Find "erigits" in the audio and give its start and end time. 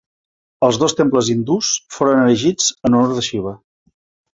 2.25-2.75